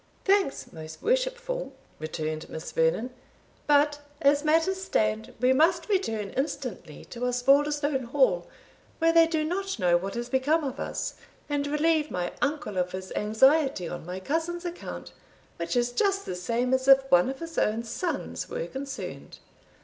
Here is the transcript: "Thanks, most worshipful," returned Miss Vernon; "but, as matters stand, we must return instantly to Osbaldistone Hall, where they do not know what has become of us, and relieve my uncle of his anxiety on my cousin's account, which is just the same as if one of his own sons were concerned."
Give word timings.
"Thanks, 0.25 0.73
most 0.73 1.03
worshipful," 1.03 1.73
returned 1.99 2.49
Miss 2.49 2.71
Vernon; 2.71 3.11
"but, 3.67 3.99
as 4.19 4.43
matters 4.43 4.81
stand, 4.81 5.31
we 5.39 5.53
must 5.53 5.89
return 5.89 6.31
instantly 6.31 7.05
to 7.05 7.19
Osbaldistone 7.25 8.05
Hall, 8.05 8.47
where 8.97 9.13
they 9.13 9.27
do 9.27 9.43
not 9.43 9.77
know 9.77 9.97
what 9.97 10.15
has 10.15 10.27
become 10.27 10.63
of 10.63 10.79
us, 10.79 11.13
and 11.47 11.67
relieve 11.67 12.09
my 12.09 12.31
uncle 12.41 12.79
of 12.79 12.93
his 12.93 13.11
anxiety 13.15 13.87
on 13.87 14.03
my 14.03 14.19
cousin's 14.19 14.65
account, 14.65 15.11
which 15.57 15.75
is 15.75 15.91
just 15.91 16.25
the 16.25 16.33
same 16.33 16.73
as 16.73 16.87
if 16.87 17.03
one 17.11 17.29
of 17.29 17.37
his 17.37 17.59
own 17.59 17.83
sons 17.83 18.49
were 18.49 18.65
concerned." 18.65 19.37